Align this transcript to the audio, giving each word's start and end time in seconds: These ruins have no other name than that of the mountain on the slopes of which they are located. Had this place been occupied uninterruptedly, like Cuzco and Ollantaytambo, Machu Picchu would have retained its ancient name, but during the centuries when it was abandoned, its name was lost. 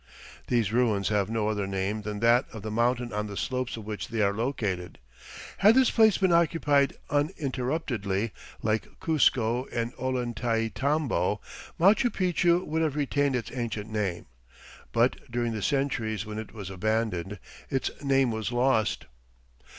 These 0.47 0.73
ruins 0.73 1.09
have 1.09 1.29
no 1.29 1.47
other 1.47 1.67
name 1.67 2.01
than 2.01 2.21
that 2.21 2.45
of 2.51 2.63
the 2.63 2.71
mountain 2.71 3.13
on 3.13 3.27
the 3.27 3.37
slopes 3.37 3.77
of 3.77 3.85
which 3.85 4.07
they 4.07 4.19
are 4.23 4.33
located. 4.33 4.97
Had 5.59 5.75
this 5.75 5.91
place 5.91 6.17
been 6.17 6.31
occupied 6.31 6.93
uninterruptedly, 7.11 8.31
like 8.63 8.87
Cuzco 8.99 9.67
and 9.71 9.93
Ollantaytambo, 9.97 11.37
Machu 11.79 12.09
Picchu 12.09 12.65
would 12.65 12.81
have 12.81 12.95
retained 12.95 13.35
its 13.35 13.51
ancient 13.51 13.91
name, 13.91 14.25
but 14.91 15.17
during 15.29 15.53
the 15.53 15.61
centuries 15.61 16.25
when 16.25 16.39
it 16.39 16.51
was 16.51 16.71
abandoned, 16.71 17.37
its 17.69 17.91
name 18.03 18.31
was 18.31 18.51
lost. 18.51 19.05